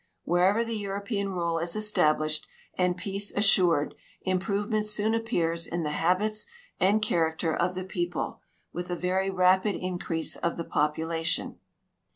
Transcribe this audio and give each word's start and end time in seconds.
WhereA'er 0.27 0.65
the 0.65 0.75
European 0.77 1.29
rule 1.29 1.59
is 1.59 1.75
established 1.75 2.47
and 2.73 2.97
peace 2.97 3.31
assured, 3.35 3.93
improA'ement 4.25 4.87
soon 4.87 5.13
appears 5.13 5.67
in 5.67 5.83
the 5.83 5.91
habits 5.91 6.47
and 6.79 7.03
character 7.03 7.53
of 7.53 7.75
the 7.75 7.83
people, 7.85 8.41
AAuth 8.73 8.89
a 8.89 8.97
A'ery 8.97 9.29
rapid 9.31 9.75
increase 9.75 10.35
of 10.37 10.57
the 10.57 10.65
population. 10.65 11.59